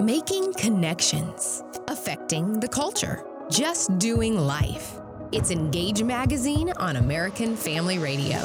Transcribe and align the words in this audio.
Making 0.00 0.52
connections, 0.54 1.62
affecting 1.88 2.58
the 2.60 2.68
culture, 2.68 3.24
just 3.50 3.96
doing 3.98 4.36
life. 4.36 4.94
It's 5.32 5.50
Engage 5.50 6.02
Magazine 6.02 6.70
on 6.78 6.96
American 6.96 7.56
Family 7.56 7.98
Radio. 7.98 8.38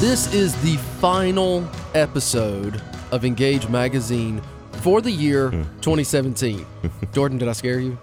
This 0.00 0.32
is 0.34 0.54
the 0.62 0.76
final 1.00 1.66
episode 1.94 2.80
of 3.10 3.24
Engage 3.24 3.68
Magazine 3.68 4.40
for 4.82 5.00
the 5.00 5.10
year 5.10 5.50
2017. 5.80 6.64
Jordan, 7.12 7.38
did 7.38 7.48
I 7.48 7.52
scare 7.52 7.80
you? 7.80 7.98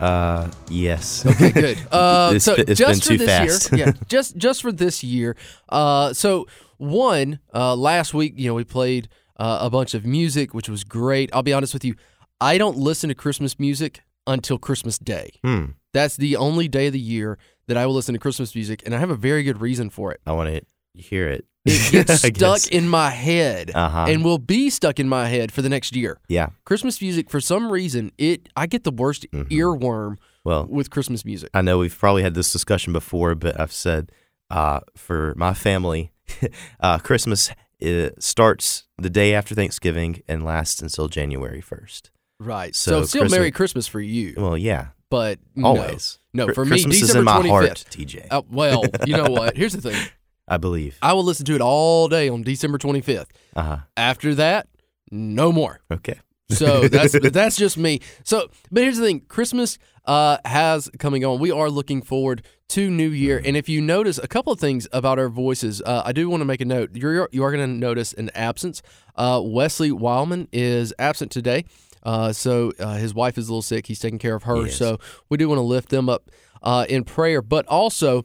Uh, 0.00 0.50
yes. 0.68 1.24
Okay, 1.26 1.50
good. 1.50 1.78
Uh, 1.92 2.32
It's 2.34 2.44
so 2.44 2.54
been- 2.56 2.68
it's 2.68 2.78
just 2.78 3.00
been 3.08 3.18
for 3.18 3.24
too 3.24 3.26
this 3.26 3.28
fast. 3.28 3.72
year, 3.72 3.86
yeah, 3.86 3.92
just 4.08 4.36
just 4.36 4.60
for 4.62 4.70
this 4.72 5.02
year. 5.02 5.36
Uh, 5.68 6.12
so 6.12 6.46
one 6.76 7.38
uh, 7.54 7.74
last 7.74 8.12
week, 8.14 8.34
you 8.36 8.48
know, 8.48 8.54
we 8.54 8.64
played 8.64 9.08
uh, 9.38 9.58
a 9.62 9.70
bunch 9.70 9.94
of 9.94 10.04
music, 10.04 10.52
which 10.54 10.68
was 10.68 10.84
great. 10.84 11.30
I'll 11.32 11.42
be 11.42 11.52
honest 11.54 11.72
with 11.72 11.84
you, 11.84 11.94
I 12.40 12.58
don't 12.58 12.76
listen 12.76 13.08
to 13.08 13.14
Christmas 13.14 13.58
music 13.58 14.02
until 14.26 14.58
Christmas 14.58 14.98
Day. 14.98 15.38
Hmm. 15.44 15.64
That's 15.92 16.16
the 16.16 16.36
only 16.36 16.68
day 16.68 16.88
of 16.88 16.92
the 16.92 17.00
year 17.00 17.38
that 17.68 17.76
I 17.76 17.86
will 17.86 17.94
listen 17.94 18.12
to 18.12 18.18
Christmas 18.18 18.54
music, 18.54 18.82
and 18.84 18.94
I 18.94 18.98
have 18.98 19.10
a 19.10 19.16
very 19.16 19.42
good 19.42 19.60
reason 19.60 19.88
for 19.90 20.12
it. 20.12 20.20
I 20.26 20.32
want 20.32 20.50
to 20.50 20.62
hear 21.00 21.28
it. 21.28 21.46
It 21.64 21.90
gets 21.90 22.22
stuck 22.36 22.66
in 22.68 22.88
my 22.88 23.10
head, 23.10 23.72
Uh-huh. 23.74 24.06
and 24.08 24.22
will 24.24 24.38
be 24.38 24.70
stuck 24.70 25.00
in 25.00 25.08
my 25.08 25.26
head 25.28 25.50
for 25.50 25.62
the 25.62 25.68
next 25.68 25.96
year. 25.96 26.20
Yeah. 26.28 26.50
Christmas 26.64 27.00
music, 27.00 27.28
for 27.30 27.40
some 27.40 27.72
reason, 27.72 28.12
it 28.18 28.48
I 28.56 28.66
get 28.66 28.84
the 28.84 28.92
worst 28.92 29.26
Mhm. 29.32 29.48
earworm 29.50 30.16
Well, 30.44 30.66
with 30.68 30.90
Christmas 30.90 31.24
music. 31.24 31.50
I 31.54 31.62
know 31.62 31.78
we've 31.78 31.96
probably 31.98 32.22
had 32.22 32.34
this 32.34 32.52
discussion 32.52 32.92
before, 32.92 33.34
but 33.34 33.58
I've 33.58 33.72
said 33.72 34.12
uh, 34.48 34.78
for 34.96 35.34
my 35.36 35.54
family, 35.54 36.12
uh, 36.80 36.98
Christmas 36.98 37.50
uh, 37.84 38.10
starts 38.20 38.84
the 38.96 39.10
day 39.10 39.34
after 39.34 39.54
Thanksgiving 39.56 40.22
and 40.28 40.44
lasts 40.44 40.80
until 40.80 41.08
January 41.08 41.60
1st. 41.60 42.10
Right. 42.38 42.74
So, 42.74 43.00
So 43.02 43.06
still 43.06 43.20
Christmas- 43.22 43.38
Merry 43.38 43.50
Christmas 43.50 43.86
for 43.86 44.00
you, 44.00 44.34
Well, 44.36 44.56
yeah, 44.58 44.88
but 45.10 45.38
always. 45.62 46.18
No, 46.34 46.46
Cr- 46.46 46.52
for 46.52 46.64
me, 46.64 46.76
December 46.82 46.94
is 46.94 47.14
in 47.14 47.24
my 47.24 47.40
25th. 47.40 47.48
heart, 47.50 47.84
TJ. 47.90 48.26
Uh, 48.30 48.42
well, 48.50 48.82
you 49.06 49.16
know 49.16 49.30
what? 49.30 49.56
Here's 49.56 49.72
the 49.72 49.80
thing. 49.90 50.08
I 50.48 50.58
believe. 50.58 50.96
I 51.02 51.12
will 51.14 51.24
listen 51.24 51.44
to 51.46 51.54
it 51.54 51.60
all 51.60 52.08
day 52.08 52.28
on 52.28 52.42
December 52.42 52.78
25th. 52.78 53.26
Uh 53.56 53.62
huh. 53.62 53.76
After 53.96 54.34
that, 54.36 54.68
no 55.10 55.50
more. 55.50 55.80
Okay. 55.90 56.20
So 56.50 56.86
that's 56.88 57.18
that's 57.32 57.56
just 57.56 57.76
me. 57.78 58.00
So, 58.22 58.48
but 58.70 58.82
here's 58.84 58.98
the 58.98 59.04
thing: 59.04 59.20
Christmas 59.26 59.78
uh, 60.04 60.36
has 60.44 60.88
coming 60.98 61.24
on. 61.24 61.40
We 61.40 61.50
are 61.50 61.68
looking 61.70 62.00
forward 62.02 62.42
to 62.68 62.88
New 62.90 63.08
Year, 63.08 63.40
and 63.44 63.56
if 63.56 63.68
you 63.68 63.80
notice 63.80 64.18
a 64.18 64.28
couple 64.28 64.52
of 64.52 64.60
things 64.60 64.86
about 64.92 65.18
our 65.18 65.28
voices, 65.28 65.82
uh, 65.84 66.02
I 66.04 66.12
do 66.12 66.28
want 66.28 66.42
to 66.42 66.44
make 66.44 66.60
a 66.60 66.64
note. 66.64 66.90
You're 66.94 67.28
you 67.32 67.42
are 67.42 67.50
going 67.50 67.68
to 67.68 67.74
notice 67.76 68.12
an 68.12 68.30
absence. 68.34 68.82
Uh, 69.16 69.40
Wesley 69.42 69.90
Wildmon 69.90 70.46
is 70.52 70.92
absent 71.00 71.32
today. 71.32 71.64
Uh, 72.06 72.32
so 72.32 72.72
uh, 72.78 72.94
his 72.94 73.12
wife 73.14 73.36
is 73.36 73.48
a 73.48 73.52
little 73.52 73.62
sick. 73.62 73.86
He's 73.88 73.98
taking 73.98 74.18
care 74.20 74.36
of 74.36 74.44
her. 74.44 74.64
He. 74.64 74.70
So 74.70 74.98
we 75.28 75.36
do 75.36 75.48
want 75.48 75.58
to 75.58 75.62
lift 75.62 75.88
them 75.88 76.08
up 76.08 76.30
uh, 76.62 76.86
in 76.88 77.02
prayer. 77.04 77.42
But 77.42 77.66
also, 77.66 78.24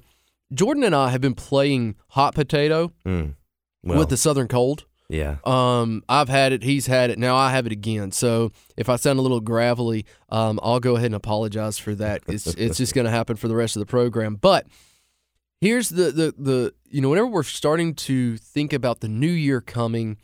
Jordan 0.54 0.84
and 0.84 0.94
I 0.96 1.10
have 1.10 1.20
been 1.22 1.34
playing 1.36 1.96
hot 2.10 2.36
potato 2.36 2.92
Mm. 3.06 3.36
Well, 3.84 3.98
with 3.98 4.10
the 4.10 4.18
Southern 4.18 4.48
Cold. 4.48 4.86
yeah. 5.10 5.38
Um, 5.44 6.04
I've 6.08 6.30
had 6.30 6.54
it. 6.54 6.62
He's 6.62 6.86
had 6.86 7.10
it. 7.10 7.18
Now 7.18 7.36
I 7.36 7.50
have 7.52 7.66
it 7.66 7.72
again. 7.72 8.12
So 8.12 8.52
if 8.78 8.88
I 8.90 8.96
sound 8.98 9.18
a 9.18 9.24
little 9.24 9.40
gravelly, 9.42 10.06
um, 10.30 10.60
I'll 10.62 10.80
go 10.80 10.96
ahead 10.96 11.08
and 11.08 11.16
apologize 11.16 11.80
for 11.80 11.96
that. 11.96 12.22
It's 12.28 12.46
it's 12.46 12.78
just 12.78 12.94
going 12.94 13.06
to 13.06 13.12
happen 13.12 13.36
for 13.38 13.48
the 13.48 13.56
rest 13.56 13.76
of 13.76 13.80
the 13.80 13.88
program. 13.88 14.36
But 14.36 14.68
here's 15.60 15.90
the 15.90 16.12
the 16.12 16.34
the 16.38 16.74
you 16.90 17.02
know 17.02 17.10
whenever 17.10 17.28
we're 17.28 17.42
starting 17.44 17.96
to 17.96 18.38
think 18.38 18.74
about 18.74 19.00
the 19.00 19.08
new 19.10 19.32
year 19.32 19.60
coming, 19.62 20.18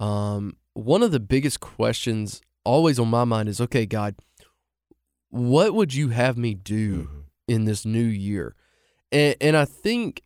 um, 0.00 0.56
one 0.72 1.04
of 1.04 1.12
the 1.12 1.20
biggest 1.20 1.60
questions 1.60 2.40
always 2.64 2.98
on 2.98 3.08
my 3.08 3.24
mind 3.24 3.48
is, 3.48 3.60
okay, 3.60 3.86
God, 3.86 4.14
what 5.30 5.74
would 5.74 5.94
you 5.94 6.08
have 6.08 6.36
me 6.36 6.54
do? 6.54 7.04
Mhm. 7.04 7.20
in 7.46 7.66
this 7.66 7.84
new 7.84 8.02
year. 8.02 8.54
And, 9.12 9.36
and 9.38 9.54
I 9.54 9.66
think, 9.66 10.22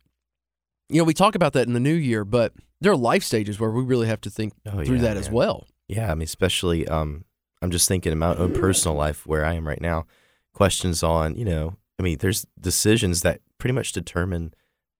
you 0.87 0.99
know, 0.99 1.03
we 1.03 1.13
talk 1.13 1.35
about 1.35 1.51
that 1.51 1.67
in 1.67 1.73
the 1.73 1.79
new 1.81 1.93
year, 1.93 2.23
but 2.23 2.53
there 2.79 2.93
are 2.93 2.95
life 2.95 3.23
stages 3.25 3.59
where 3.59 3.69
we 3.71 3.83
really 3.83 4.07
have 4.07 4.21
to 4.21 4.29
think 4.29 4.53
Oh, 4.65 4.85
through 4.85 4.95
yeah, 4.95 5.01
that 5.01 5.17
as 5.17 5.29
well. 5.29 5.67
Yeah, 5.89 6.09
I 6.11 6.15
mean, 6.15 6.23
especially 6.23 6.87
um, 6.87 7.25
I'm 7.61 7.71
just 7.71 7.89
thinking 7.89 8.13
in 8.13 8.19
my 8.19 8.33
own 8.35 8.53
personal 8.53 8.95
life 8.95 9.27
where 9.27 9.43
I 9.43 9.55
am 9.55 9.67
right 9.67 9.81
now. 9.81 10.05
Questions 10.53 11.03
on, 11.03 11.35
you 11.35 11.43
know, 11.43 11.75
I 11.99 12.03
mean, 12.03 12.19
there's 12.19 12.45
decisions 12.57 13.19
that 13.21 13.41
pretty 13.57 13.73
much 13.73 13.91
determine 13.91 14.53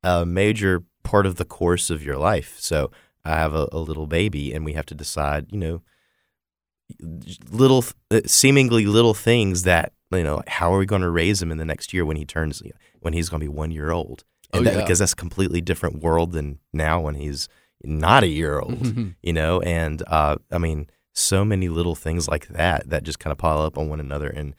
a 0.04 0.26
major 0.26 0.84
part 1.04 1.26
of 1.26 1.38
the 1.38 1.46
course 1.46 1.90
of 1.90 2.04
your 2.04 2.18
life. 2.18 2.58
So 2.60 2.92
I 3.24 3.30
have 3.36 3.54
a, 3.54 3.70
a 3.72 3.80
little 3.80 4.08
baby, 4.08 4.54
and 4.54 4.66
we 4.66 4.74
have 4.74 4.86
to 4.88 4.94
decide, 4.94 5.54
you 5.54 5.58
know, 5.58 5.82
little, 7.52 7.84
uh, 8.12 8.22
seemingly 8.26 8.86
little 8.86 9.14
things 9.14 9.64
that 9.64 9.94
you 10.12 10.24
know, 10.24 10.38
like 10.38 10.50
how 10.50 10.74
are 10.74 10.80
we 10.80 10.86
going 10.86 11.02
to 11.04 11.10
raise 11.10 11.42
him 11.42 11.52
in 11.52 11.58
the 11.58 11.66
next 11.66 11.94
year 11.94 12.04
when 12.06 12.18
he 12.18 12.26
turns, 12.26 12.64
when 13.00 13.14
he's 13.14 13.30
going 13.30 13.40
to 13.42 13.46
be 13.46 13.48
one 13.54 13.72
year 13.72 13.92
old? 13.92 14.24
And 14.52 14.62
Oh, 14.62 14.64
that, 14.64 14.74
yeah. 14.76 14.82
because 14.82 14.98
that's 15.00 15.14
a 15.14 15.16
completely 15.16 15.62
different 15.62 16.02
world 16.02 16.32
than 16.32 16.58
now 16.74 17.00
when 17.02 17.14
he's 17.16 17.48
not 17.84 18.24
a 18.24 18.28
year 18.28 18.60
old 18.60 19.14
you 19.24 19.32
know 19.32 19.62
and 19.62 20.04
uh, 20.08 20.36
i 20.52 20.58
mean 20.58 20.90
so 21.14 21.46
many 21.46 21.70
little 21.70 21.96
things 21.96 22.28
like 22.28 22.48
that 22.48 22.90
that 22.90 23.04
just 23.04 23.20
kind 23.20 23.32
of 23.32 23.38
pile 23.38 23.62
up 23.62 23.78
on 23.78 23.88
one 23.88 24.00
another 24.02 24.28
and 24.28 24.54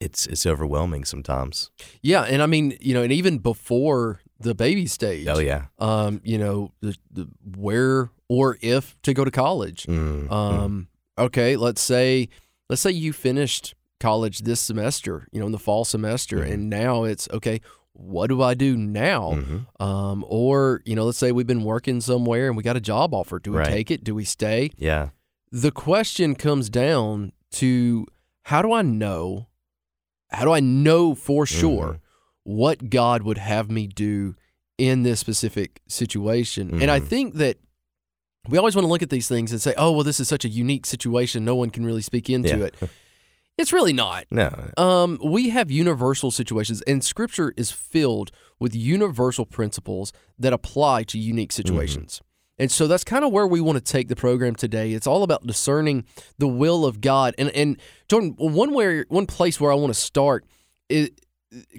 it's 0.00 0.26
it's 0.28 0.46
overwhelming 0.46 1.04
sometimes 1.04 1.70
yeah, 2.00 2.22
and 2.22 2.42
I 2.42 2.46
mean, 2.46 2.76
you 2.80 2.94
know, 2.94 3.02
and 3.02 3.12
even 3.12 3.38
before 3.38 4.20
the 4.38 4.54
baby 4.54 4.86
stage, 4.86 5.26
oh 5.28 5.38
yeah 5.40 5.66
um, 5.78 6.20
you 6.24 6.38
know, 6.38 6.72
the, 6.80 6.96
the 7.10 7.28
where 7.56 8.10
or 8.28 8.56
if 8.60 8.96
to 9.02 9.12
go 9.14 9.24
to 9.24 9.30
college. 9.30 9.86
Mm, 9.86 10.28
mm. 10.28 10.86
Okay, 11.18 11.56
let's 11.56 11.80
say 11.80 12.28
let's 12.68 12.82
say 12.82 12.90
you 12.90 13.12
finished 13.12 13.74
college 14.00 14.40
this 14.40 14.60
semester, 14.60 15.26
you 15.32 15.40
know, 15.40 15.46
in 15.46 15.52
the 15.52 15.58
fall 15.58 15.84
semester, 15.84 16.38
Mhm. 16.38 16.52
and 16.52 16.70
now 16.70 17.04
it's 17.04 17.28
okay. 17.32 17.60
What 17.92 18.26
do 18.26 18.42
I 18.42 18.54
do 18.54 18.76
now? 18.76 19.32
Mhm. 19.34 19.66
Um, 19.80 20.24
or 20.28 20.82
you 20.84 20.96
know, 20.96 21.04
let's 21.04 21.18
say 21.18 21.30
we've 21.30 21.46
been 21.46 21.62
working 21.64 22.00
somewhere 22.00 22.48
and 22.48 22.56
we 22.56 22.62
got 22.62 22.76
a 22.76 22.80
job 22.80 23.14
offer. 23.14 23.38
Do 23.38 23.52
we 23.52 23.58
Right. 23.58 23.68
take 23.70 23.90
it? 23.90 24.02
Do 24.02 24.14
we 24.14 24.24
stay? 24.24 24.70
yeah 24.76 25.10
The 25.52 25.70
question 25.70 26.34
comes 26.34 26.68
down 26.68 27.30
to 27.52 28.06
how 28.42 28.60
do 28.62 28.72
I 28.72 28.82
know? 28.82 29.46
How 30.30 30.44
do 30.44 30.50
I 30.50 30.58
know 30.58 31.14
for 31.14 31.46
sure 31.46 31.92
Mhm. 31.92 32.00
what 32.42 32.90
God 32.90 33.22
would 33.22 33.38
have 33.38 33.70
me 33.70 33.86
do 33.86 34.34
in 34.76 35.04
this 35.04 35.20
specific 35.20 35.80
situation? 35.86 36.80
And 36.82 36.90
I 36.90 36.98
Mhm. 36.98 37.06
think 37.06 37.34
that 37.34 37.58
we 38.48 38.58
always 38.58 38.74
want 38.76 38.84
to 38.84 38.88
look 38.90 39.02
at 39.02 39.10
these 39.10 39.28
things 39.28 39.52
and 39.52 39.60
say, 39.60 39.74
"Oh, 39.76 39.92
well, 39.92 40.04
this 40.04 40.20
is 40.20 40.28
such 40.28 40.44
a 40.44 40.48
unique 40.48 40.86
situation; 40.86 41.44
no 41.44 41.54
one 41.54 41.70
can 41.70 41.84
really 41.84 42.02
speak 42.02 42.28
into 42.30 42.58
Yeah. 42.58 42.64
it." 42.66 42.74
It's 43.56 43.72
really 43.72 43.92
not. 43.92 44.24
no 44.32 44.50
Um, 44.76 45.18
we 45.22 45.50
have 45.50 45.70
universal 45.70 46.30
situations, 46.32 46.82
and 46.82 47.04
Scripture 47.04 47.54
is 47.56 47.70
filled 47.70 48.32
with 48.58 48.74
universal 48.74 49.46
principles 49.46 50.12
that 50.38 50.52
apply 50.52 51.04
to 51.04 51.18
unique 51.18 51.52
situations. 51.52 52.20
And 52.58 52.70
so 52.70 52.86
that's 52.86 53.04
kind 53.04 53.24
of 53.24 53.32
where 53.32 53.46
we 53.46 53.60
want 53.60 53.76
to 53.78 53.92
take 53.92 54.08
the 54.08 54.16
program 54.16 54.54
today. 54.54 54.92
It's 54.92 55.06
all 55.06 55.22
about 55.24 55.46
discerning 55.46 56.04
the 56.38 56.48
will 56.48 56.84
of 56.84 57.00
God. 57.00 57.34
And 57.38 57.48
and 57.50 57.76
Jordan, 58.08 58.34
one 58.38 58.72
where 58.74 59.06
one 59.08 59.26
place 59.26 59.60
where 59.60 59.70
I 59.72 59.74
want 59.76 59.92
to 59.94 59.98
start 60.00 60.44
is 60.88 61.10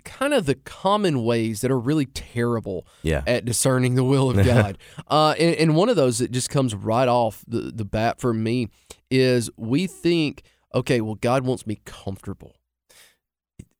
kind 0.04 0.34
of 0.34 0.46
the 0.46 0.56
common 0.56 1.24
ways 1.24 1.62
that 1.62 1.72
are 1.72 1.80
really 1.80 2.06
terrible 2.06 2.88
yeah 3.04 3.24
at 3.28 3.46
discerning 3.46 3.96
the 3.96 4.04
will 4.04 4.30
of 4.30 4.46
God. 4.46 4.78
uh, 5.08 5.36
and, 5.40 5.56
and 5.56 5.76
one 5.76 5.90
of 5.90 5.96
those 5.96 6.20
that 6.20 6.32
just 6.32 6.50
comes 6.50 6.74
right 6.76 7.08
off 7.08 7.44
the, 7.48 7.72
the 7.74 7.86
bat 7.86 8.20
for 8.20 8.34
me 8.34 8.70
is 9.12 9.50
we 9.58 9.88
think, 9.88 10.42
okay, 10.74 11.00
well, 11.02 11.16
God 11.16 11.46
wants 11.46 11.66
me 11.68 11.80
comfortable. 11.86 12.56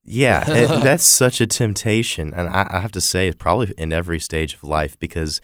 yeah 0.04 0.44
that's 0.84 1.04
such 1.06 1.42
a 1.42 1.48
temptation 1.48 2.34
and 2.34 2.48
I, 2.50 2.68
I 2.70 2.80
have 2.82 2.92
to 2.94 3.02
say 3.02 3.28
it's 3.28 3.38
probably 3.38 3.74
in 3.78 3.92
every 3.92 4.20
stage 4.20 4.54
of 4.54 4.64
life 4.64 4.98
because 5.00 5.42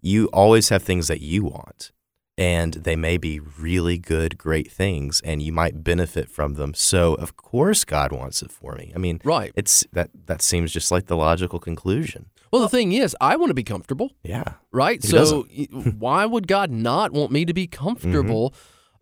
you 0.00 0.26
always 0.32 0.68
have 0.68 0.82
things 0.82 1.08
that 1.08 1.20
you 1.20 1.44
want 1.44 1.90
and 2.36 2.74
they 2.74 2.96
may 2.96 3.16
be 3.16 3.38
really 3.38 3.96
good 3.98 4.36
great 4.38 4.70
things 4.70 5.20
and 5.24 5.40
you 5.40 5.52
might 5.52 5.84
benefit 5.84 6.28
from 6.28 6.54
them 6.54 6.74
so 6.74 7.14
of 7.14 7.36
course 7.36 7.84
god 7.84 8.10
wants 8.12 8.42
it 8.42 8.50
for 8.50 8.74
me 8.74 8.92
i 8.94 8.98
mean 8.98 9.20
Right. 9.24 9.52
it's 9.54 9.84
that 9.92 10.10
that 10.26 10.42
seems 10.42 10.72
just 10.72 10.90
like 10.90 11.06
the 11.06 11.16
logical 11.16 11.58
conclusion 11.60 12.26
Well, 12.52 12.62
the 12.62 12.68
thing 12.68 12.92
is, 12.92 13.16
I 13.20 13.34
want 13.36 13.50
to 13.50 13.54
be 13.54 13.64
comfortable, 13.64 14.12
yeah 14.22 14.54
right? 14.72 15.02
Who 15.04 15.08
so 15.08 15.42
why 15.98 16.24
would 16.26 16.46
God 16.48 16.70
not 16.70 17.12
want 17.12 17.30
me 17.32 17.44
to 17.44 17.54
be 17.54 17.66
comfortable? 17.66 18.54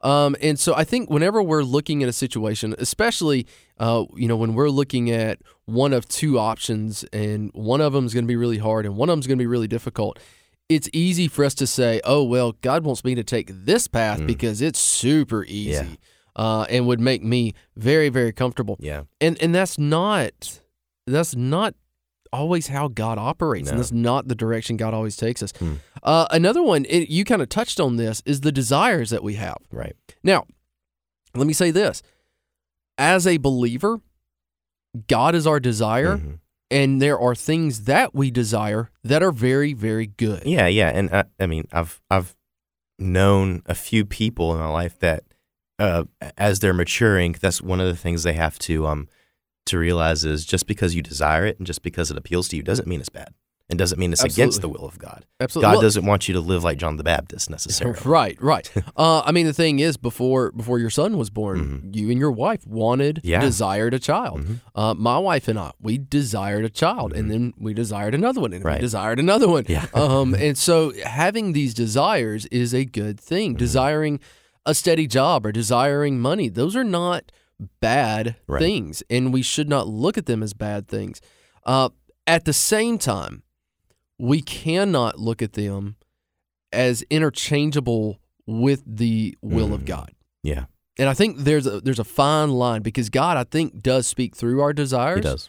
Um, 0.02 0.34
and 0.43 0.58
so 0.58 0.75
I 0.75 0.84
think 0.84 1.11
whenever 1.11 1.43
we're 1.43 1.62
looking 1.62 2.02
at 2.02 2.08
a 2.08 2.12
situation, 2.12 2.75
especially 2.79 3.46
uh, 3.79 4.05
you 4.17 4.26
know 4.26 4.37
when 4.37 4.55
we're 4.55 4.69
looking 4.70 5.11
at 5.11 5.38
one 5.67 5.93
of 5.93 6.08
two 6.08 6.38
options, 6.38 7.05
and 7.12 7.50
one 7.55 7.81
of 7.81 7.93
them 7.93 8.05
is 8.06 8.12
going 8.14 8.25
to 8.25 8.29
be 8.29 8.37
really 8.37 8.58
hard, 8.58 8.84
and 8.87 8.96
one 8.96 9.08
of 9.08 9.12
them 9.12 9.20
is 9.20 9.26
going 9.26 9.38
to 9.38 9.43
be 9.43 9.46
really 9.46 9.69
difficult. 9.69 10.19
It's 10.74 10.88
easy 10.92 11.28
for 11.28 11.44
us 11.44 11.54
to 11.56 11.66
say, 11.66 12.00
"Oh 12.04 12.22
well, 12.24 12.52
God 12.62 12.84
wants 12.84 13.04
me 13.04 13.14
to 13.14 13.24
take 13.24 13.50
this 13.52 13.86
path 13.88 14.20
Mm. 14.20 14.26
because 14.26 14.60
it's 14.62 14.78
super 14.78 15.44
easy, 15.44 15.70
Yeah. 15.72 15.86
uh, 16.36 16.66
and 16.70 16.86
would 16.86 17.00
make 17.00 17.22
me 17.22 17.54
very, 17.76 18.08
very 18.08 18.32
comfortable." 18.32 18.76
yeah 18.80 19.02
and 19.20 19.40
and 19.42 19.54
that's 19.54 19.78
not 19.78 20.60
that's 21.06 21.34
not 21.36 21.74
always 22.32 22.69
how 22.69 22.88
God 22.88 23.19
operates, 23.19 23.69
and 23.69 23.76
No. 23.76 23.82
that's 23.82 23.92
not 23.92 24.26
the 24.28 24.34
direction 24.34 24.76
God 24.78 24.94
always 24.94 25.16
takes 25.19 25.42
us. 25.42 25.52
Hmm. 25.58 25.74
Uh, 26.02 26.26
another 26.30 26.62
one, 26.62 26.86
it, 26.88 27.10
you 27.10 27.24
kind 27.24 27.42
of 27.42 27.50
touched 27.50 27.78
on 27.78 27.96
this, 27.96 28.22
is 28.24 28.40
the 28.40 28.50
desires 28.52 29.10
that 29.10 29.22
we 29.22 29.34
have. 29.34 29.58
right 29.70 29.94
Now, 30.24 30.46
let 31.34 31.46
me 31.46 31.52
say 31.52 31.70
this: 31.70 32.02
as 32.96 33.26
a 33.26 33.36
believer, 33.36 34.00
God 35.08 35.34
is 35.34 35.46
our 35.46 35.60
desire, 35.60 36.16
Mhm. 36.19 36.38
And 36.72 37.00
there 37.00 37.19
are 37.19 37.34
things 37.34 37.84
that 37.84 38.14
we 38.14 38.30
desire 38.30 38.90
that 39.04 39.22
are 39.22 39.30
very, 39.30 39.74
very 39.74 40.06
good. 40.06 40.42
Yeah, 40.44 40.66
yeah, 40.66 40.88
and 40.88 41.14
I, 41.14 41.24
I 41.38 41.46
mean, 41.46 41.69
I've 41.72 42.00
I've 42.10 42.34
known 42.98 43.62
a 43.66 43.74
few 43.74 44.04
people 44.04 44.52
in 44.52 44.58
my 44.58 44.69
life 44.69 44.98
that, 45.00 45.24
uh, 45.78 46.04
as 46.38 46.60
they're 46.60 46.72
maturing, 46.72 47.36
that's 47.40 47.60
one 47.60 47.80
of 47.80 47.86
the 47.86 47.96
things 47.96 48.22
they 48.22 48.32
have 48.32 48.58
to 48.60 48.86
um 48.86 49.08
to 49.66 49.78
realize 49.78 50.24
is 50.24 50.44
just 50.44 50.66
because 50.66 50.94
you 50.94 51.02
desire 51.02 51.46
it 51.46 51.58
and 51.58 51.66
just 51.66 51.82
because 51.82 52.10
it 52.10 52.16
appeals 52.16 52.48
to 52.48 52.56
you 52.56 52.62
doesn't 52.62 52.88
mean 52.88 53.00
it's 53.00 53.08
bad, 53.08 53.32
and 53.72 53.78
doesn't 53.78 53.98
mean 53.98 54.12
it's 54.12 54.22
against 54.22 54.60
the 54.60 54.69
will 54.69 54.84
of 54.86 54.98
God. 54.98 55.24
Absolutely. 55.40 55.66
God 55.66 55.72
Well- 55.72 55.82
doesn't 55.82 56.06
want 56.06 56.28
you 56.28 56.34
to 56.34 56.40
live 56.40 56.62
like 56.62 56.78
John 56.78 56.96
the 56.98 57.02
Baptist 57.04 57.50
necessarily. 57.50 57.98
Right, 58.04 58.40
right. 58.40 58.70
uh, 58.96 59.22
I 59.24 59.32
mean, 59.32 59.46
the 59.46 59.52
thing 59.52 59.80
is, 59.80 59.96
before 59.96 60.52
before 60.52 60.78
your 60.78 60.90
son 60.90 61.16
was 61.16 61.30
born, 61.30 61.90
you 61.92 62.10
and 62.10 62.19
your 62.20 62.30
wife 62.30 62.64
wanted, 62.66 63.16
Mm-hmm. 63.16 63.28
Yeah. 63.28 63.40
desired 63.40 63.94
a 63.94 63.98
child. 63.98 64.40
Mhm. 64.42 64.60
Uh, 64.74 64.94
my 64.94 65.19
wife 65.19 65.48
and 65.48 65.58
I, 65.58 65.72
we 65.80 65.98
desired 65.98 66.64
a 66.64 66.70
child, 66.70 67.12
and 67.12 67.30
then 67.30 67.54
we 67.58 67.74
desired 67.74 68.14
another 68.14 68.40
one, 68.40 68.52
and 68.52 68.62
we 68.62 68.70
Mm-hmm. 68.70 68.80
Desired 68.80 69.19
another 69.19 69.48
one. 69.48 69.64
Yeah. 69.69 69.86
um, 69.94 70.34
and 70.34 70.56
so 70.56 70.92
having 71.04 71.52
these 71.52 71.74
desires 71.74 72.46
is 72.46 72.72
a 72.74 72.84
good 72.84 73.19
thing. 73.19 73.52
Mm-hmm. 73.52 73.58
Desiring 73.66 74.20
a 74.66 74.74
steady 74.74 75.06
job 75.08 75.44
or 75.46 75.50
desiring 75.52 76.20
money, 76.20 76.48
those 76.48 76.76
are 76.76 76.84
not 76.84 77.32
bad 77.80 78.36
Right. 78.46 78.60
things, 78.60 79.02
and 79.10 79.32
we 79.32 79.42
should 79.42 79.69
not 79.69 79.88
look 79.88 80.19
at 80.19 80.26
them 80.26 80.42
as 80.42 80.52
bad 80.54 80.86
things. 80.88 81.20
Uh, 81.64 81.88
at 82.26 82.44
the 82.44 82.52
same 82.52 82.98
time, 82.98 83.42
we 84.30 84.40
cannot 84.40 85.19
look 85.19 85.42
at 85.42 85.54
them 85.54 85.96
as 86.72 87.02
interchangeable 87.10 88.20
with 88.46 88.82
the 88.86 89.36
will 89.42 89.74
of 89.74 89.82
Mm. 89.82 89.86
God. 89.86 90.12
Yeah, 90.44 90.64
And 90.98 91.08
I 91.08 91.14
think 91.14 91.38
there's 91.38 91.66
a 91.66 91.80
there's 91.80 91.98
a 91.98 92.04
fine 92.04 92.50
line 92.50 92.82
because 92.82 93.08
God 93.10 93.36
I 93.36 93.44
think 93.44 93.82
does 93.82 94.06
speak 94.06 94.36
through 94.36 94.60
our 94.60 94.72
desires, 94.72 95.16
he 95.19 95.22
does. 95.22 95.48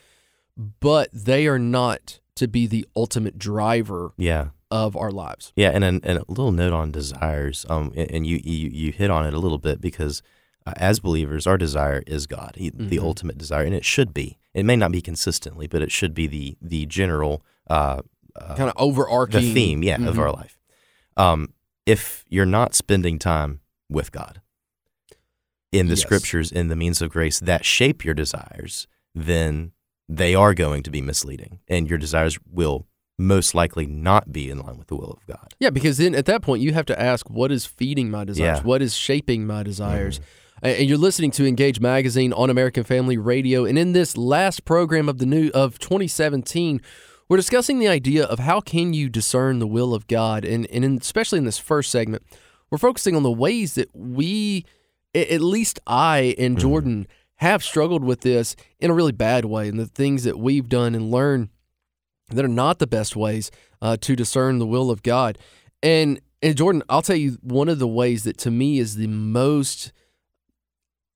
but 0.80 1.10
they 1.14 1.48
are 1.48 1.60
not 1.60 2.20
to 2.36 2.48
be 2.48 2.66
the 2.68 2.86
ultimate 2.96 3.38
driver 3.38 4.14
Yeah, 4.18 4.50
of 4.72 4.96
our 4.96 5.12
lives. 5.12 5.52
Yeah, 5.56 5.70
and 5.70 5.84
an, 5.84 6.00
and 6.04 6.18
a 6.20 6.26
little 6.28 6.52
note 6.52 6.74
on 6.74 6.92
desires. 6.92 7.66
Um, 7.70 7.92
and, 7.96 8.10
and 8.12 8.28
you, 8.28 8.40
you 8.44 8.70
you 8.70 8.92
hit 8.92 9.10
on 9.12 9.26
it 9.28 9.34
a 9.34 9.40
little 9.40 9.58
bit 9.60 9.82
because 9.82 10.22
uh, 10.66 10.74
as 10.78 11.00
believers, 11.00 11.46
our 11.46 11.58
desire 11.58 12.04
is 12.08 12.26
God, 12.26 12.54
he, 12.58 12.70
the 12.70 12.98
Mhm. 12.98 13.04
ultimate 13.04 13.38
desire, 13.38 13.66
and 13.66 13.76
it 13.76 13.86
should 13.86 14.14
be. 14.14 14.38
It 14.54 14.64
may 14.66 14.76
not 14.78 14.92
be 14.92 15.02
consistently, 15.02 15.68
but 15.68 15.82
it 15.82 15.92
should 15.92 16.14
be 16.14 16.26
the 16.28 16.58
the 16.62 16.86
general 16.86 17.44
uh, 17.70 18.02
uh, 18.40 18.56
Kind 18.56 18.70
of 18.70 18.76
overarching 18.78 19.42
the 19.42 19.54
theme, 19.54 19.84
yeah, 19.84 19.96
of 19.96 20.16
Mhm. 20.16 20.20
our 20.20 20.32
life. 20.32 20.58
Um, 21.18 21.54
if 21.86 22.24
you're 22.30 22.46
not 22.46 22.74
spending 22.74 23.20
time 23.20 23.60
with 23.90 24.12
God 24.12 24.42
in 25.72 25.88
the 25.88 25.94
Yes. 25.96 26.02
scriptures, 26.02 26.52
in 26.52 26.68
the 26.68 26.76
means 26.76 27.02
of 27.02 27.10
grace 27.10 27.40
that 27.40 27.66
shape 27.66 28.04
your 28.06 28.14
desires, 28.14 28.88
then 29.16 29.72
they 30.10 30.36
are 30.36 30.54
going 30.54 30.84
to 30.84 30.92
be 30.92 31.02
misleading, 31.02 31.60
and 31.68 31.90
your 31.90 31.98
desires 31.98 32.38
will 32.50 32.88
most 33.20 33.54
likely 33.54 33.86
not 33.86 34.32
be 34.32 34.50
in 34.50 34.58
line 34.60 34.78
with 34.78 34.88
the 34.88 34.96
will 34.96 35.12
of 35.12 35.26
God. 35.28 35.54
Yeah, 35.60 35.70
because 35.70 35.98
then 35.98 36.16
at 36.16 36.26
that 36.26 36.42
point 36.42 36.62
you 36.64 36.74
have 36.74 36.86
to 36.88 37.00
ask 37.00 37.30
what 37.30 37.52
is 37.52 37.66
feeding 37.66 38.10
my 38.10 38.24
desires? 38.24 38.40
Yeah. 38.40 38.56
Mm-hmm. 38.60 38.68
What 38.68 38.82
is 38.82 38.96
shaping 38.96 39.46
my 39.46 39.62
desires? 39.64 40.20
A- 40.64 40.80
And 40.80 40.90
you're 40.90 40.98
listening 40.98 41.30
to 41.32 41.46
Engage 41.46 41.80
Magazine 41.80 42.34
on 42.34 42.50
American 42.50 42.84
Family 42.84 43.18
Radio. 43.18 43.66
And 43.66 43.78
in 43.78 43.92
this 43.94 44.18
last 44.18 44.66
program 44.66 45.08
of 45.10 45.20
the 45.20 45.26
new 45.28 45.50
of 45.54 45.78
2017, 45.78 46.82
we're 47.30 47.38
discussing 47.38 47.80
the 47.80 47.88
idea 47.88 48.26
of 48.26 48.40
how 48.40 48.60
can 48.60 48.94
you 48.94 49.10
discern 49.10 49.60
the 49.60 49.68
will 49.68 49.94
of 49.94 50.08
God. 50.08 50.46
And 50.46 50.70
and 50.70 50.84
in, 50.84 50.98
especially 50.98 51.40
in 51.40 51.46
this 51.46 51.58
first 51.58 51.92
segment, 51.92 52.24
we're 52.70 52.78
focusing 52.78 53.16
on 53.16 53.24
the 53.24 53.32
ways 53.32 53.76
that 53.76 53.90
we, 53.96 54.66
at 55.14 55.42
least 55.42 55.80
I 55.88 56.36
and 56.38 56.58
Jordan, 56.58 57.08
have 57.36 57.64
struggled 57.64 58.04
with 58.04 58.22
this 58.22 58.56
in 58.80 58.90
a 58.90 58.94
really 58.94 59.12
bad 59.12 59.46
way, 59.46 59.68
and 59.68 59.80
the 59.80 59.86
things 59.86 60.24
that 60.24 60.40
we've 60.40 60.70
done 60.70 60.96
and 60.96 61.12
learned 61.12 61.50
that 62.30 62.46
are 62.46 62.50
not 62.50 62.80
the 62.80 62.88
best 62.88 63.16
ways 63.16 63.52
uh, 63.82 63.98
to 64.02 64.16
discern 64.16 64.60
the 64.60 64.66
will 64.66 64.90
of 64.90 65.04
God. 65.04 65.38
And 65.82 66.20
and 66.42 66.58
Jordan, 66.58 66.84
I'll 66.90 67.02
tell 67.02 67.16
you 67.16 67.38
one 67.42 67.70
of 67.70 67.80
the 67.80 67.88
ways 67.88 68.24
that 68.24 68.38
to 68.40 68.52
me 68.52 68.80
is 68.80 68.96
the 68.96 69.08
most. 69.08 69.92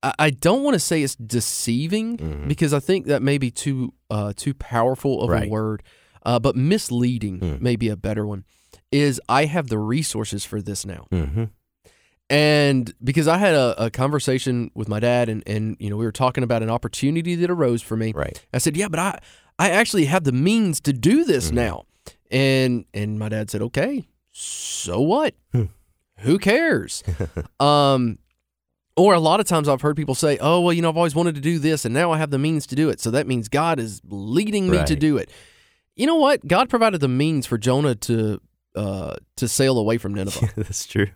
I, 0.02 0.30
don't 0.30 0.62
want 0.62 0.74
to 0.74 0.78
say 0.80 1.02
it's 1.02 1.16
deceiving 1.16 2.16
Mhm. 2.18 2.48
because 2.48 2.72
I 2.72 2.78
think 2.80 3.06
that 3.06 3.22
may 3.22 3.36
be 3.38 3.50
too 3.50 3.92
uh, 4.10 4.32
too 4.36 4.54
powerful 4.54 5.22
of 5.22 5.30
a 5.30 5.48
word, 5.48 5.82
uh, 6.24 6.38
but 6.38 6.54
misleading 6.56 7.40
Mm. 7.40 7.60
may 7.60 7.76
be 7.76 7.88
a 7.88 7.96
better 7.96 8.24
one. 8.26 8.44
Is 8.92 9.20
I 9.28 9.44
have 9.46 9.68
the 9.68 9.78
resources 9.78 10.44
for 10.44 10.62
this 10.62 10.86
now. 10.86 11.06
Mm-hmm. 11.12 11.44
And 12.30 12.92
because 13.02 13.26
I 13.26 13.38
had 13.38 13.54
a, 13.54 13.84
a 13.86 13.90
conversation 13.90 14.70
with 14.74 14.88
my 14.88 15.00
dad, 15.00 15.28
and, 15.28 15.42
and 15.46 15.76
you 15.80 15.88
know 15.90 15.96
we 15.96 16.04
were 16.04 16.12
talking 16.12 16.44
about 16.44 16.62
an 16.62 16.70
opportunity 16.70 17.34
that 17.34 17.50
arose 17.50 17.82
for 17.82 17.96
me. 17.96 18.12
Right. 18.14 18.38
I 18.52 18.58
said, 18.58 18.76
"Yeah, 18.76 18.88
but 18.88 19.00
I 19.00 19.18
I 19.58 19.70
actually 19.70 20.04
have 20.06 20.24
the 20.24 20.32
means 20.32 20.80
to 20.82 20.92
do 20.92 21.24
this 21.24 21.50
Mhm. 21.50 21.54
now." 21.54 21.84
And 22.30 22.84
and 22.94 23.18
my 23.18 23.28
dad 23.30 23.50
said, 23.50 23.62
"Okay, 23.62 24.08
so 24.30 25.00
what? 25.00 25.34
Hmm. 25.52 25.64
Who 26.18 26.38
cares?" 26.38 27.02
um, 27.60 28.18
or 28.98 29.14
a 29.14 29.20
lot 29.20 29.40
of 29.40 29.46
times 29.46 29.68
I've 29.68 29.80
heard 29.80 29.96
people 29.96 30.14
say, 30.14 30.36
"Oh, 30.40 30.60
well, 30.60 30.72
you 30.72 30.82
know, 30.82 30.88
I've 30.90 30.96
always 30.96 31.14
wanted 31.14 31.34
to 31.36 31.40
do 31.40 31.58
this, 31.58 31.84
and 31.84 31.94
now 31.94 32.10
I 32.12 32.18
have 32.18 32.30
the 32.30 32.38
means 32.38 32.66
to 32.68 32.74
do 32.76 32.88
it. 32.90 33.00
So 33.00 33.10
that 33.12 33.26
means 33.26 33.48
God 33.48 33.78
is 33.78 34.00
leading 34.08 34.68
me 34.68 34.84
to 34.84 34.96
do 34.96 35.16
it." 35.16 35.30
You 35.96 36.06
know 36.06 36.16
what? 36.16 36.46
God 36.46 36.68
provided 36.68 37.00
the 37.00 37.08
means 37.08 37.46
for 37.46 37.58
Jonah 37.58 37.94
to 37.94 38.40
uh, 38.76 39.16
to 39.36 39.48
sail 39.48 39.78
away 39.78 39.98
from 39.98 40.14
Nineveh. 40.18 40.50
That's 40.56 40.86
true. 40.86 41.08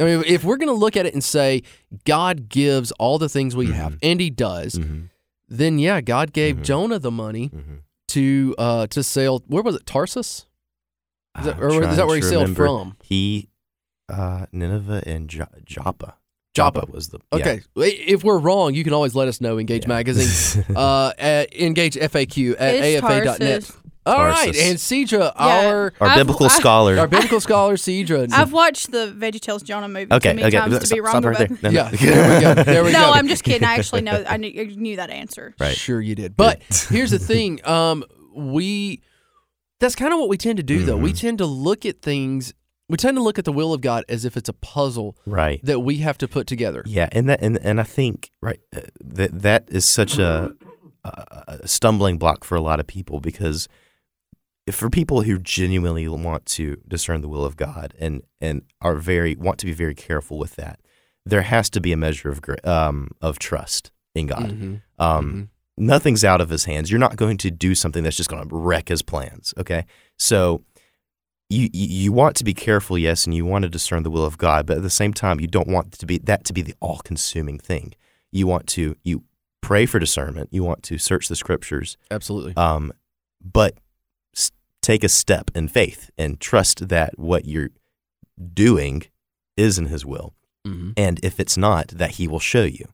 I 0.00 0.04
mean, 0.04 0.22
if 0.26 0.42
we're 0.44 0.56
going 0.56 0.68
to 0.68 0.72
look 0.74 0.96
at 0.96 1.04
it 1.04 1.12
and 1.12 1.22
say 1.22 1.62
God 2.06 2.48
gives 2.48 2.92
all 2.92 3.18
the 3.18 3.28
things 3.28 3.54
we 3.54 3.66
have, 3.72 3.92
Mhm. 3.94 3.98
and 4.02 4.20
He 4.20 4.30
does, 4.30 4.74
Mm-hmm. 4.76 5.02
then 5.48 5.78
yeah, 5.78 6.00
God 6.00 6.32
gave 6.32 6.56
Mhm. 6.58 6.64
Jonah 6.64 6.98
the 6.98 7.10
money 7.10 7.50
Mm-hmm. 7.50 7.74
to 8.08 8.54
uh 8.58 8.86
to 8.88 9.02
sail. 9.02 9.42
Where 9.48 9.62
was 9.62 9.74
it? 9.76 9.84
Tarsus? 9.86 10.46
Is 11.38 11.44
that, 11.46 11.58
or 11.60 11.82
is 11.82 11.96
that 11.96 12.06
where 12.06 12.16
he 12.16 12.22
sailed 12.22 12.42
remember. 12.42 12.66
from? 12.66 12.96
He, 13.02 13.48
uh, 14.08 14.44
Nineveh 14.52 15.02
and 15.06 15.28
jo- 15.30 15.46
Joppa. 15.64 16.14
Joppa. 16.54 16.84
was 16.90 17.08
the 17.08 17.18
yeah. 17.32 17.38
Okay, 17.38 17.60
if 17.76 18.22
we're 18.24 18.38
wrong, 18.38 18.74
you 18.74 18.84
can 18.84 18.92
always 18.92 19.14
let 19.14 19.28
us 19.28 19.40
know. 19.40 19.58
Engage 19.58 19.84
Yeah. 19.84 19.88
Magazine, 19.88 20.64
uh, 20.76 21.12
at 21.18 21.54
engage 21.58 21.94
FAQ 21.94 22.56
at 22.58 22.74
It's 22.74 23.02
afa.net. 23.02 23.38
Tarsus. 23.38 23.76
All 24.04 24.24
right, 24.24 24.46
Tarsus. 24.52 24.68
and 24.68 24.78
Cedra, 24.78 25.32
Yeah. 25.38 25.68
our 25.68 25.92
Our 26.00 26.08
I've- 26.08 26.20
biblical 26.20 26.46
I- 26.46 26.58
scholar. 26.58 26.98
our 26.98 27.06
biblical 27.06 27.40
scholar, 27.40 27.76
Cedra. 27.76 28.28
I've 28.32 28.52
watched 28.52 28.90
the 28.90 29.14
VeggieTales 29.16 29.62
Jonah 29.62 29.86
movie 29.88 30.12
okay, 30.12 30.30
too 30.30 30.36
many 30.36 30.48
okay. 30.48 30.56
times 30.58 30.88
to 30.88 30.94
be 30.94 31.00
wrong 31.00 31.12
stop 31.12 31.24
right 31.24 31.40
about. 31.50 31.60
there. 31.62 31.70
No, 31.72 31.82
no. 31.84 31.90
Yeah, 31.90 31.90
there 32.00 32.34
we 32.34 32.40
go. 32.56 32.62
There 32.64 32.84
we 32.84 32.92
No, 32.92 32.98
go. 33.06 33.10
I'm 33.12 33.28
just 33.28 33.44
kidding. 33.44 33.62
I 33.66 33.74
actually 33.74 34.02
know. 34.02 34.24
I 34.28 34.36
knew, 34.38 34.48
I 34.60 34.64
knew 34.74 34.96
that 34.96 35.10
answer. 35.10 35.54
Right. 35.60 35.76
Sure, 35.76 36.00
you 36.00 36.14
did. 36.16 36.36
But 36.36 36.60
here's 36.90 37.12
the 37.12 37.18
thing: 37.20 37.60
um, 37.64 38.02
we 38.34 39.00
that's 39.78 39.94
kind 39.94 40.12
of 40.12 40.18
what 40.18 40.28
we 40.28 40.36
tend 40.36 40.56
to 40.56 40.62
do, 40.64 40.84
though. 40.84 40.96
We 40.96 41.12
Mhm. 41.12 41.20
tend 41.20 41.38
to 41.38 41.46
look 41.46 41.86
at 41.86 42.02
things. 42.02 42.52
We 42.92 42.98
tend 42.98 43.16
to 43.16 43.22
look 43.22 43.38
at 43.38 43.46
the 43.46 43.52
will 43.52 43.72
of 43.72 43.80
God 43.80 44.04
as 44.06 44.26
if 44.26 44.36
it's 44.36 44.50
a 44.50 44.52
puzzle 44.52 45.16
Right. 45.24 45.64
that 45.64 45.80
we 45.80 45.96
have 45.98 46.18
to 46.18 46.28
put 46.28 46.46
together. 46.46 46.82
Yeah, 46.86 47.08
and 47.10 47.26
that 47.30 47.40
and 47.42 47.56
and 47.58 47.80
I 47.80 47.84
think 47.84 48.30
right 48.42 48.60
uh, 48.76 48.80
that 49.00 49.40
that 49.40 49.64
is 49.68 49.86
such 49.86 50.18
a, 50.18 50.52
a 51.02 51.66
stumbling 51.66 52.18
block 52.18 52.44
for 52.44 52.54
a 52.54 52.60
lot 52.60 52.80
of 52.80 52.86
people 52.86 53.18
because 53.20 53.66
for 54.70 54.90
people 54.90 55.22
who 55.22 55.38
genuinely 55.38 56.06
want 56.06 56.44
to 56.46 56.76
discern 56.86 57.22
the 57.22 57.28
will 57.28 57.46
of 57.46 57.56
God 57.56 57.94
and 57.98 58.22
and 58.42 58.60
are 58.82 58.96
very 58.96 59.36
want 59.36 59.58
to 59.60 59.66
be 59.66 59.72
very 59.72 59.94
careful 59.94 60.38
with 60.38 60.56
that, 60.56 60.78
there 61.24 61.42
has 61.42 61.70
to 61.70 61.80
be 61.80 61.92
a 61.92 61.96
measure 61.96 62.28
of 62.28 62.40
um 62.64 63.08
of 63.22 63.38
trust 63.38 63.90
in 64.14 64.26
God. 64.26 64.50
Mhm. 64.52 64.82
Um, 64.98 65.48
nothing's 65.78 66.24
out 66.24 66.42
of 66.42 66.50
his 66.50 66.66
hands. 66.66 66.90
You're 66.90 67.00
not 67.00 67.16
going 67.16 67.38
to 67.38 67.50
do 67.50 67.74
something 67.74 68.04
that's 68.04 68.18
just 68.18 68.28
going 68.28 68.46
to 68.46 68.54
wreck 68.54 68.88
his 68.90 69.00
plans. 69.00 69.54
Okay, 69.56 69.86
so 70.18 70.62
you 71.52 71.68
you 71.72 72.12
want 72.12 72.36
to 72.36 72.44
be 72.44 72.54
careful, 72.54 72.96
yes, 72.98 73.24
and 73.26 73.34
you 73.34 73.44
want 73.44 73.62
to 73.64 73.68
discern 73.68 74.02
the 74.02 74.10
will 74.10 74.24
of 74.24 74.38
God, 74.38 74.66
but 74.66 74.76
at 74.78 74.82
the 74.82 74.90
same 74.90 75.12
time, 75.12 75.40
you 75.40 75.46
don't 75.46 75.68
want 75.68 75.92
to 75.98 76.06
be 76.06 76.18
that 76.18 76.44
to 76.44 76.52
be 76.52 76.62
the 76.62 76.74
all-consuming 76.80 77.58
thing. 77.58 77.94
You 78.30 78.46
want 78.46 78.66
to 78.68 78.96
you 79.04 79.24
pray 79.60 79.86
for 79.86 79.98
discernment. 79.98 80.48
You 80.52 80.64
want 80.64 80.82
to 80.84 80.98
search 80.98 81.28
the 81.28 81.36
scriptures, 81.36 81.96
Absolutely. 82.10 82.54
um, 82.56 82.92
but 83.42 83.76
take 84.80 85.04
a 85.04 85.08
step 85.08 85.50
in 85.54 85.68
faith 85.68 86.10
and 86.18 86.40
trust 86.40 86.88
that 86.88 87.16
what 87.18 87.44
you're 87.44 87.70
doing 88.52 89.02
is 89.56 89.78
in 89.78 89.86
His 89.86 90.04
will 90.04 90.34
Mhm. 90.66 90.92
and 90.96 91.20
if 91.24 91.38
it's 91.38 91.56
not, 91.56 91.88
that 91.88 92.12
He 92.12 92.26
will 92.26 92.40
show 92.40 92.64
you. 92.64 92.86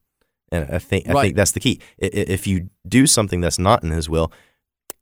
And 0.52 0.68
I 0.70 0.78
think 0.78 1.08
I 1.08 1.12
Right. 1.12 1.22
think 1.22 1.36
that's 1.36 1.52
the 1.52 1.60
key. 1.60 1.80
If 1.98 2.46
you 2.46 2.68
do 2.86 3.06
something 3.06 3.40
that's 3.40 3.58
not 3.58 3.82
in 3.84 3.90
His 3.90 4.08
will, 4.08 4.30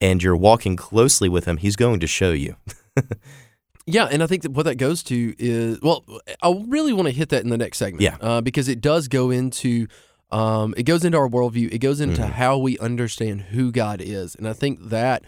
and 0.01 0.23
you're 0.23 0.37
walking 0.37 0.77
closely 0.77 1.29
with 1.29 1.45
Him, 1.47 1.57
He's 1.57 1.77
going 1.77 2.01
to 2.01 2.07
show 2.07 2.33
you. 2.33 2.57
Yeah, 3.87 4.09
and 4.11 4.23
I 4.23 4.27
think 4.27 4.43
that 4.43 4.51
what 4.53 4.65
that 4.65 4.77
goes 4.77 5.03
to 5.05 5.35
is 5.39 5.81
well, 5.81 6.05
I 6.43 6.65
really 6.67 6.93
want 6.93 7.07
to 7.07 7.15
hit 7.15 7.29
that 7.29 7.45
in 7.45 7.51
the 7.51 7.57
next 7.59 7.79
segment. 7.79 8.03
Yeah. 8.03 8.17
uh, 8.21 8.41
because 8.41 8.69
it 8.69 8.81
does 8.81 9.09
go 9.09 9.31
into 9.31 9.87
um, 10.33 10.75
it 10.77 10.83
goes 10.83 11.05
into 11.05 11.17
our 11.19 11.29
worldview. 11.29 11.73
It 11.73 11.79
goes 11.79 12.01
into 12.01 12.21
Mhm. 12.23 12.33
how 12.33 12.59
we 12.59 12.77
understand 12.81 13.43
who 13.43 13.71
God 13.71 14.01
is, 14.01 14.35
and 14.35 14.49
I 14.49 14.53
think 14.55 14.89
that 14.89 15.23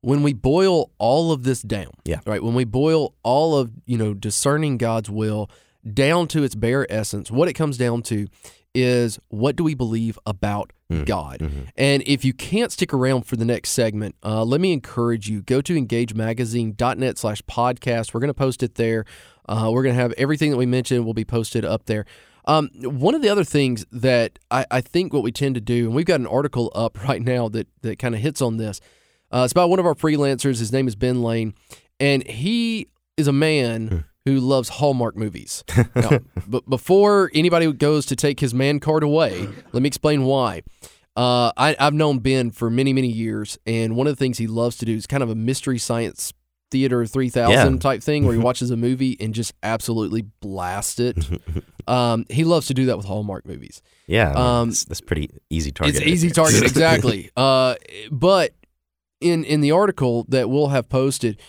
when 0.00 0.22
we 0.22 0.32
boil 0.32 0.90
all 0.96 1.32
of 1.32 1.42
this 1.42 1.60
down, 1.60 1.90
Yeah. 2.06 2.20
right, 2.24 2.42
when 2.42 2.54
we 2.54 2.64
boil 2.64 3.14
all 3.22 3.58
of 3.58 3.70
you 3.84 3.98
know 3.98 4.14
discerning 4.14 4.78
God's 4.78 5.10
will 5.10 5.50
down 5.92 6.28
to 6.28 6.42
its 6.42 6.54
bare 6.54 6.90
essence, 6.90 7.30
what 7.30 7.46
it 7.48 7.52
comes 7.52 7.76
down 7.76 8.00
to 8.04 8.26
is 8.74 9.18
what 9.28 9.56
do 9.56 9.64
we 9.64 9.74
believe 9.74 10.18
about 10.26 10.72
Mm. 10.90 11.04
God? 11.04 11.40
Mhm. 11.40 11.66
And 11.76 12.02
if 12.06 12.24
you 12.24 12.32
can't 12.32 12.72
stick 12.72 12.94
around 12.94 13.26
for 13.26 13.36
the 13.36 13.44
next 13.44 13.70
segment, 13.70 14.14
uh, 14.24 14.42
let 14.42 14.58
me 14.58 14.72
encourage 14.72 15.28
you 15.28 15.42
go 15.42 15.60
to 15.60 15.74
engagemagazine.net 15.74 17.18
slash 17.18 17.42
podcast. 17.42 18.14
We're 18.14 18.20
going 18.20 18.28
to 18.28 18.34
post 18.34 18.62
it 18.62 18.76
there. 18.76 19.04
Uh, 19.48 19.70
we're 19.72 19.82
going 19.82 19.94
to 19.94 20.00
have 20.00 20.12
everything 20.16 20.50
that 20.50 20.56
we 20.56 20.66
mentioned 20.66 21.04
will 21.04 21.14
be 21.14 21.24
posted 21.24 21.64
up 21.64 21.84
there. 21.86 22.04
Um, 22.46 22.70
one 22.82 23.14
of 23.14 23.20
the 23.20 23.28
other 23.28 23.44
things 23.44 23.84
that 23.92 24.38
I, 24.50 24.64
I 24.70 24.80
think 24.80 25.12
what 25.12 25.22
we 25.22 25.32
tend 25.32 25.54
to 25.56 25.60
do, 25.60 25.86
and 25.86 25.94
we've 25.94 26.06
got 26.06 26.20
an 26.20 26.26
article 26.26 26.72
up 26.74 27.02
right 27.08 27.20
now 27.20 27.48
that, 27.50 27.68
that 27.82 27.98
kind 27.98 28.14
of 28.14 28.20
hits 28.22 28.40
on 28.40 28.56
this. 28.56 28.80
Uh, 29.30 29.42
it's 29.44 29.52
about 29.52 29.68
one 29.68 29.78
of 29.78 29.84
our 29.84 29.94
freelancers. 29.94 30.58
His 30.58 30.72
name 30.72 30.88
is 30.88 30.96
Ben 30.96 31.22
Lane, 31.22 31.52
and 32.00 32.26
he 32.26 32.88
is 33.18 33.28
a 33.28 33.32
man 33.32 34.04
who 34.28 34.40
loves 34.40 34.68
Hallmark 34.68 35.16
movies. 35.16 35.64
Now, 35.94 36.20
but 36.46 36.68
before 36.68 37.30
anybody 37.34 37.72
goes 37.72 38.06
to 38.06 38.16
take 38.16 38.40
his 38.40 38.52
man 38.54 38.80
card 38.80 39.02
away, 39.02 39.48
let 39.72 39.82
me 39.82 39.86
explain 39.86 40.24
why. 40.24 40.62
Uh, 41.16 41.50
I, 41.56 41.74
I've 41.80 41.94
known 41.94 42.20
Ben 42.20 42.50
for 42.50 42.70
many, 42.70 42.92
many 42.92 43.08
years, 43.08 43.58
and 43.66 43.96
one 43.96 44.06
of 44.06 44.12
the 44.12 44.16
things 44.18 44.38
he 44.38 44.46
loves 44.46 44.76
to 44.78 44.84
do 44.84 44.94
is 44.94 45.06
kind 45.06 45.22
of 45.22 45.30
a 45.30 45.34
mystery 45.34 45.78
science 45.78 46.32
theater 46.70 47.04
3000 47.06 47.50
Yeah. 47.74 47.78
type 47.80 48.02
thing 48.02 48.24
where 48.24 48.34
he 48.34 48.40
watches 48.48 48.70
a 48.70 48.76
movie 48.76 49.16
and 49.18 49.34
just 49.34 49.52
absolutely 49.62 50.22
blast 50.40 51.00
it. 51.00 51.16
um, 51.88 52.24
he 52.28 52.44
loves 52.44 52.66
to 52.68 52.74
do 52.74 52.86
that 52.86 52.96
with 52.96 53.06
Hallmark 53.06 53.46
movies. 53.46 53.82
Yeah, 54.06 54.32
Um, 54.32 54.68
that's, 54.68 54.84
that's 54.84 55.00
pretty 55.00 55.30
easy 55.50 55.72
target. 55.72 55.96
It's 55.96 56.06
easy 56.06 56.30
target, 56.30 56.62
exactly. 56.62 57.30
uh, 57.36 57.74
but 58.12 58.52
in 59.20 59.42
in 59.44 59.60
the 59.62 59.72
article 59.72 60.24
that 60.28 60.48
we'll 60.48 60.68
have 60.68 60.88
posted, 60.88 61.40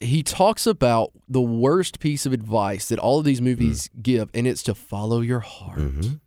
he 0.00 0.22
talks 0.22 0.66
about 0.66 1.12
the 1.28 1.40
worst 1.40 2.00
piece 2.00 2.26
of 2.26 2.32
advice 2.32 2.88
that 2.88 2.98
all 2.98 3.18
of 3.18 3.24
these 3.24 3.40
movies 3.40 3.88
give, 4.02 4.30
and 4.34 4.46
it's 4.46 4.62
to 4.64 4.74
follow 4.74 5.20
your 5.20 5.40
heart. 5.40 5.78
Mhm. 5.78 6.20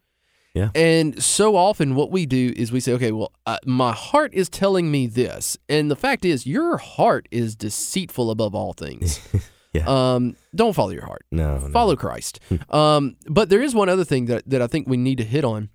And 0.76 1.24
so 1.24 1.56
often, 1.56 1.96
what 1.96 2.12
we 2.12 2.26
do 2.26 2.54
is 2.58 2.70
we 2.70 2.82
say, 2.82 2.92
okay, 2.94 3.14
well, 3.14 3.32
uh, 3.46 3.60
my 3.66 3.94
heart 3.94 4.34
is 4.34 4.50
telling 4.50 4.92
me 4.92 5.08
this. 5.08 5.56
And 5.70 5.90
the 5.90 5.96
fact 5.96 6.26
is, 6.26 6.46
your 6.46 6.76
heart 6.78 7.30
is 7.32 7.56
deceitful 7.56 8.30
above 8.30 8.54
all 8.56 8.74
things. 8.74 9.20
Yeah. 9.72 9.86
Um, 10.16 10.36
don't 10.56 10.74
follow 10.74 10.90
your 10.90 11.06
heart, 11.06 11.28
No, 11.32 11.60
no. 11.60 11.70
follow 11.70 11.96
Christ. 11.96 12.40
um, 12.72 13.18
but 13.28 13.50
there 13.50 13.62
is 13.62 13.76
one 13.76 13.88
other 13.88 14.04
thing 14.04 14.26
that, 14.26 14.50
that 14.50 14.64
I 14.64 14.68
think 14.68 14.88
we 14.90 14.98
need 14.98 15.20
to 15.20 15.24
hit 15.24 15.46
on. 15.46 15.70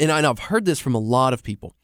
And, 0.00 0.10
I, 0.10 0.18
and 0.18 0.26
I've 0.26 0.40
heard 0.40 0.64
this 0.64 0.80
from 0.80 0.96
a 0.96 0.98
lot 0.98 1.32
of 1.32 1.44
people. 1.44 1.76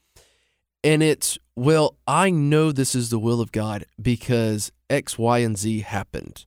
And 0.83 1.01
it's, 1.01 1.39
well, 1.57 1.97
I 2.07 2.31
know 2.31 2.73
this 2.73 2.95
is 2.95 3.11
the 3.11 3.19
will 3.19 3.41
of 3.41 3.53
God 3.53 3.85
because 4.01 4.73
X, 4.89 5.19
Y, 5.19 5.39
and 5.39 5.57
Z 5.59 5.81
happened. 5.81 6.47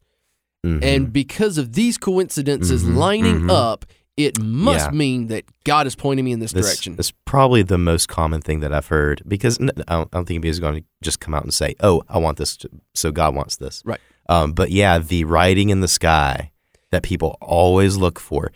Mhm. 0.65 0.83
And 0.83 1.13
because 1.13 1.57
of 1.57 1.73
these 1.73 1.97
coincidences 1.97 2.83
Mhm, 2.83 2.95
lining 2.95 3.39
mhm. 3.41 3.51
up, 3.51 3.85
it 4.17 4.39
must 4.39 4.91
Yeah. 4.91 4.97
mean 4.97 5.27
that 5.27 5.43
God 5.63 5.85
is 5.87 5.95
pointing 5.95 6.23
me 6.25 6.31
in 6.31 6.39
this, 6.39 6.53
this, 6.53 6.65
direction. 6.65 6.95
It's 6.97 7.11
probably 7.25 7.61
the 7.63 7.77
most 7.77 8.07
common 8.07 8.41
thing 8.41 8.61
that 8.61 8.73
I've 8.73 8.87
heard 8.87 9.21
because 9.27 9.59
I 9.59 9.65
don't, 9.65 9.79
I 9.89 9.93
don't 9.93 10.25
think 10.25 10.29
anybody's 10.37 10.59
going 10.59 10.81
to 10.81 10.87
just 11.03 11.19
come 11.19 11.33
out 11.33 11.43
and 11.43 11.53
say, 11.53 11.75
"Oh, 11.81 12.01
I 12.07 12.17
want 12.17 12.37
this," 12.37 12.55
to, 12.57 12.69
so 12.93 13.11
God 13.11 13.35
wants 13.35 13.57
this. 13.57 13.81
Right. 13.85 13.99
Um, 14.27 14.53
but 14.53 14.71
yeah, 14.71 14.97
the 14.99 15.23
writing 15.25 15.69
in 15.69 15.81
the 15.81 15.87
sky 15.87 16.51
that 16.91 17.03
people 17.03 17.37
always 17.41 17.97
look 17.97 18.19
for, 18.19 18.51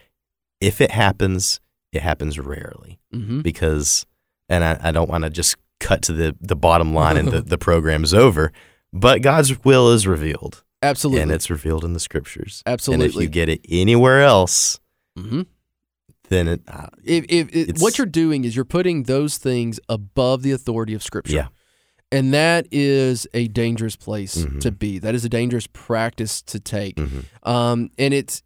if 0.61 0.81
it 0.81 0.91
happens, 0.91 1.59
it 1.91 2.01
happens 2.01 2.39
rarely 2.39 2.99
hmm 3.11 3.41
because, 3.41 4.05
and 4.47 4.63
I, 4.63 4.79
I 4.81 4.91
don't 4.91 5.09
want 5.09 5.25
to 5.25 5.29
just 5.29 5.57
cut 5.79 6.01
to 6.03 6.13
the 6.13 6.35
the 6.41 6.55
bottom 6.55 6.93
line 6.93 7.17
and 7.17 7.29
the, 7.29 7.41
the 7.53 7.57
program's 7.57 8.13
over, 8.13 8.51
but 8.93 9.21
God's 9.21 9.63
will 9.63 9.89
is 9.91 10.05
revealed 10.07 10.63
Absolutely. 10.81 11.21
and 11.21 11.31
it's 11.31 11.49
revealed 11.49 11.83
in 11.85 11.93
the 11.93 11.99
scriptures. 11.99 12.63
Absolutely. 12.65 13.05
And 13.05 13.13
if 13.15 13.21
you 13.21 13.27
get 13.29 13.49
it 13.49 13.61
anywhere 13.69 14.21
else, 14.21 14.79
hmm 15.17 15.41
then 16.29 16.47
it, 16.47 16.61
uh, 16.67 16.85
If, 17.03 17.25
if, 17.51 17.81
what 17.81 17.97
you're 17.97 18.05
doing 18.05 18.43
is 18.45 18.55
you're 18.55 18.63
putting 18.63 19.03
those 19.03 19.39
things 19.39 19.79
above 19.89 20.43
the 20.43 20.51
authority 20.51 20.93
of 20.93 21.01
Scripture. 21.01 21.33
Yeah. 21.33 21.47
And 22.11 22.31
that 22.35 22.67
is 22.71 23.25
a 23.33 23.47
dangerous 23.47 23.95
place 23.95 24.37
Mhm. 24.37 24.59
to 24.61 24.71
be. 24.71 24.99
That 24.99 25.15
is 25.15 25.25
a 25.25 25.29
dangerous 25.29 25.65
practice 25.65 26.43
to 26.43 26.59
take. 26.59 26.97
mhm. 26.97 27.25
Um, 27.41 27.89
and 27.97 28.13
it's 28.13 28.43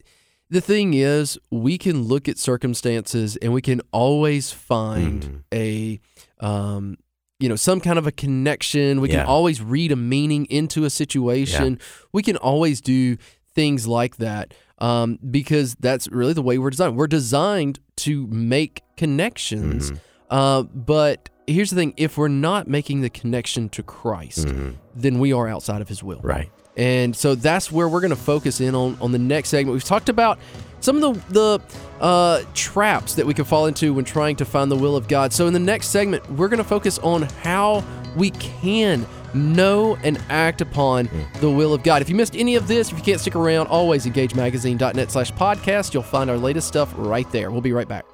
the 0.49 0.61
thing 0.61 0.93
is, 0.93 1.37
we 1.51 1.77
can 1.77 2.03
look 2.03 2.29
at 2.29 2.37
circumstances 2.37 3.35
and 3.41 3.51
we 3.51 3.61
can 3.61 3.81
always 3.91 4.51
find 4.51 5.43
Mhm. 5.51 5.99
a, 6.39 6.45
um, 6.45 6.95
you 7.43 7.49
know, 7.49 7.57
some 7.57 7.79
kind 7.81 7.99
of 7.99 8.07
a 8.07 8.11
connection. 8.11 9.01
We 9.01 9.09
Yeah. 9.09 9.19
can 9.19 9.25
always 9.27 9.61
read 9.61 9.91
a 9.91 9.95
meaning 9.97 10.45
into 10.45 10.85
a 10.85 10.89
situation. 10.89 11.77
We 12.13 12.21
can 12.23 12.37
always 12.37 12.79
do 12.79 13.17
things 13.53 13.85
like 13.85 14.17
that 14.17 14.53
um, 14.79 15.19
because 15.29 15.75
that's 15.79 16.07
really 16.09 16.33
the 16.33 16.41
way 16.41 16.57
we're 16.57 16.69
designed. 16.69 16.95
We're 16.97 17.07
designed 17.07 17.79
to 17.97 18.27
make 18.27 18.81
connections. 18.97 19.91
Mhm. 19.91 19.97
Uh, 20.29 20.63
but 20.63 21.29
here's 21.47 21.69
the 21.69 21.75
thing 21.75 21.93
if 21.97 22.17
we're 22.17 22.27
not 22.49 22.67
making 22.67 23.01
the 23.01 23.09
connection 23.09 23.69
to 23.69 23.83
Christ, 23.83 24.47
Mhm. 24.47 24.75
then 24.95 25.19
we 25.19 25.33
are 25.33 25.47
outside 25.47 25.81
of 25.81 25.89
his 25.89 26.01
will. 26.01 26.19
Right. 26.23 26.49
And 26.77 27.15
so 27.15 27.35
that's 27.35 27.71
where 27.71 27.87
we're 27.87 28.01
going 28.01 28.09
to 28.19 28.25
focus 28.33 28.59
in 28.59 28.73
on 28.73 28.97
on 28.99 29.11
the 29.11 29.19
next 29.19 29.49
segment. 29.49 29.73
We've 29.73 29.83
talked 29.83 30.09
about 30.09 30.39
some 30.83 31.01
of 31.01 31.33
the 31.33 31.59
the 31.97 32.03
uh, 32.03 32.43
traps 32.53 33.15
that 33.15 33.25
we 33.25 33.33
can 33.33 33.45
fall 33.45 33.67
into 33.67 33.93
when 33.93 34.05
trying 34.05 34.35
to 34.35 34.45
find 34.45 34.69
the 34.69 34.75
will 34.75 34.95
of 34.95 35.07
God. 35.07 35.31
So 35.31 35.47
in 35.47 35.53
the 35.53 35.59
next 35.59 35.87
segment, 35.87 36.29
we're 36.31 36.49
going 36.49 36.57
to 36.57 36.63
focus 36.63 36.99
on 36.99 37.23
how 37.41 37.83
we 38.15 38.31
can 38.31 39.05
know 39.33 39.95
and 40.03 40.21
act 40.29 40.61
upon 40.61 41.09
the 41.39 41.49
will 41.49 41.73
of 41.73 41.81
God. 41.81 42.01
If 42.01 42.09
you 42.09 42.15
missed 42.15 42.35
any 42.35 42.55
of 42.55 42.67
this, 42.67 42.91
if 42.91 42.97
you 42.97 43.03
can't 43.03 43.19
stick 43.19 43.35
around, 43.35 43.67
always 43.67 44.05
engagemagazine.net 44.05 45.11
slash 45.11 45.31
podcast. 45.31 45.93
You'll 45.93 46.03
find 46.03 46.29
our 46.29 46.37
latest 46.37 46.67
stuff 46.67 46.93
right 46.97 47.29
there. 47.31 47.49
We'll 47.49 47.61
be 47.61 47.73
right 47.73 47.87
back. 47.87 48.05